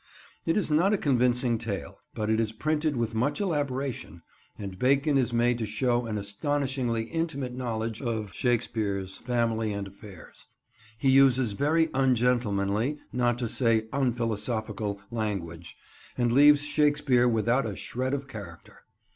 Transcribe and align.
It 0.47 0.57
is 0.57 0.71
not 0.71 0.93
a 0.93 0.97
convincing 0.97 1.59
tale; 1.59 1.99
but 2.15 2.31
it 2.31 2.39
is 2.39 2.51
printed 2.51 2.97
with 2.97 3.13
much 3.13 3.39
elaboration; 3.39 4.23
and 4.57 4.79
Bacon 4.79 5.15
is 5.15 5.31
made 5.31 5.59
to 5.59 5.67
show 5.67 6.07
an 6.07 6.17
astonishingly 6.17 7.03
intimate 7.03 7.53
knowledge 7.53 8.01
of 8.01 8.33
Shakespeare's 8.33 9.17
family 9.19 9.71
and 9.71 9.85
affairs. 9.87 10.47
He 10.97 11.11
uses 11.11 11.51
very 11.51 11.89
ungentlemanly, 11.93 12.97
not 13.13 13.37
to 13.37 13.47
say 13.47 13.85
unphilosophical, 13.93 14.99
language, 15.11 15.77
and 16.17 16.31
leaves 16.31 16.63
Shakespeare 16.63 17.27
without 17.27 17.67
a 17.67 17.75
shred 17.75 18.15
of 18.15 18.27
character. 18.27 18.79